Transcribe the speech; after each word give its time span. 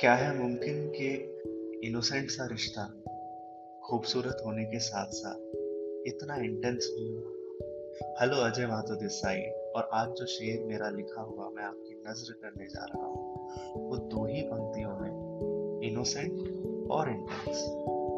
क्या 0.00 0.14
है 0.14 0.38
मुमकिन 0.38 0.88
कि 0.88 1.08
इनोसेंट 1.88 2.30
सा 2.30 2.46
रिश्ता 2.46 2.84
खूबसूरत 3.84 4.42
होने 4.46 4.64
के 4.64 4.78
साथ 4.78 5.06
साथ 5.06 5.34
इतना 6.06 6.36
इंटेंस 6.36 6.94
भी 6.96 7.08
हो? 7.08 7.22
हेलो 8.20 8.36
अजय 8.36 8.66
माथो 8.66 8.94
दिस 8.94 9.12
साइड 9.12 9.72
और 9.76 9.90
आज 9.92 10.08
जो 10.08 10.26
शेर 10.26 10.64
मेरा 10.64 10.90
लिखा 10.90 11.22
हुआ 11.22 11.48
मैं 11.48 11.64
आपकी 11.64 12.02
नज़र 12.08 12.32
करने 12.32 12.66
जा 12.66 12.84
रहा 12.84 13.06
हूँ, 13.06 13.50
वो 13.76 13.96
दो 13.96 14.26
ही 14.26 14.42
पंक्तियों 14.42 14.98
में 14.98 15.90
इनोसेंट 15.90 16.88
और 16.90 17.10
इंटेंस 17.10 17.64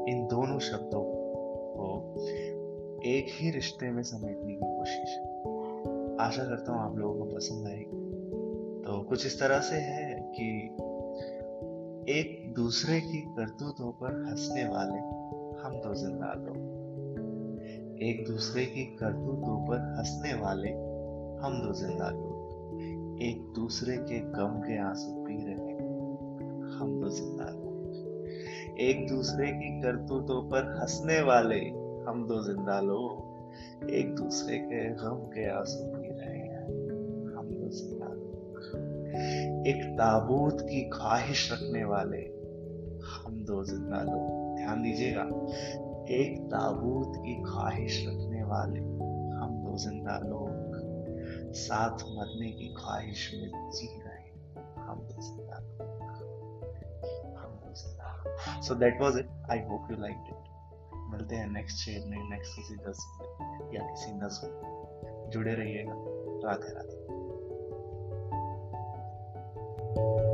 इन 0.08 0.26
दोनों 0.30 0.58
शब्दों 0.58 1.02
को 1.04 2.26
एक 3.06 3.26
ही 3.28 3.50
रिश्ते 3.50 3.90
में 3.90 4.02
समेटने 4.02 4.52
की 4.52 4.60
कोशिश। 4.62 5.18
आशा 6.20 6.44
करता 6.44 6.72
हूँ 6.72 6.90
आप 6.90 6.96
लोगों 6.98 7.26
को 7.26 7.34
पसंद 7.34 7.66
आएगी। 7.66 8.00
तो 8.82 9.02
कुछ 9.02 9.26
इस 9.26 9.40
तरह 9.40 9.60
से 9.60 9.76
है 9.76 10.20
कि 10.20 10.76
एक 12.08 12.54
दूसरे 12.56 13.00
की 13.00 13.20
करतूतों 13.20 13.92
पर 13.92 14.26
हंसने 14.28 14.64
वाले 14.64 14.98
हम 15.62 15.74
दो 15.80 15.94
ज़िंदा 15.94 16.32
लोग। 16.32 18.02
एक 18.02 18.24
दूसरे 18.28 18.64
की 18.66 18.84
करतूतों 18.84 19.66
पर 19.66 19.94
हंसने 19.98 20.34
वाले 20.34 20.68
हम 21.44 21.62
दो 21.62 21.72
ज़िंदा 21.72 22.08
लोग। 22.10 23.22
एक 23.22 23.52
दूसरे 23.56 23.96
के 23.96 24.18
गम 24.20 24.58
के 24.60 24.78
आँसू 24.78 25.24
पी 25.24 25.36
रहे 25.46 25.76
हम 26.74 27.00
दो 27.00 27.08
ज़िंदा 27.08 27.44
लोग। 27.44 28.80
एक 28.80 29.08
दूसरे 29.08 29.46
की 29.46 29.80
करतूतों 29.80 30.42
पर 30.42 30.78
हंसने 30.80 31.20
वाले 31.20 31.60
हम 32.10 32.26
दो 32.28 32.42
ज़िंदा 32.42 32.80
लोग। 32.80 33.90
एक 33.90 34.14
दूसरे 34.14 34.58
के 34.58 34.88
गम 34.94 35.24
के 35.26 35.50
आँसू 35.50 35.84
पी 35.84 36.08
रहे 36.08 36.41
एक 39.62 39.82
ताबूत 39.98 40.60
की 40.60 40.80
ख्वाहिश 40.90 41.40
रखने 41.52 41.82
वाले 41.84 42.20
हम 43.06 43.34
दो 43.44 43.62
ज़िंदा 43.64 44.00
लोग। 44.02 44.56
ध्यान 44.56 44.82
दीजिएगा, 44.82 45.22
एक 46.14 46.40
ताबूत 46.46 47.12
की 47.16 47.34
ख्वाहिश 47.42 47.98
रखने 48.08 48.42
वाले 48.44 48.80
हम 49.36 49.54
दो 49.64 49.76
ज़िंदा 49.78 50.18
लोग। 50.24 51.52
साथ 51.56 52.02
मरने 52.08 52.50
की 52.50 52.72
ख्वाहिश 52.74 53.30
में 53.34 53.70
जी 53.70 53.86
रहे 53.98 54.26
हम 54.80 55.06
दो 55.06 55.22
ज़िंदा 55.22 55.58
लोग। 55.58 56.02
हम 57.36 57.56
दो 57.62 57.74
ज़िंदा 57.74 58.60
so 58.60 58.74
that 58.74 59.00
was 59.02 59.18
it 59.18 59.30
I 59.50 59.64
hope 59.70 59.90
you 59.90 59.96
like 59.96 60.20
it 60.28 60.50
मिलते 61.12 61.36
हैं 61.36 61.48
नेक्स्ट 61.52 61.84
शेयर 61.84 62.08
में 62.08 62.18
नेक्स्ट 62.30 62.56
किसी 62.56 62.76
दस 62.88 63.06
या 63.74 63.88
किसी 63.90 64.12
नज्म 64.16 65.30
जुड़े 65.30 65.54
रहिएगा। 65.54 65.94
राधे 66.48 66.74
राधे। 66.74 67.11
you 69.94 70.31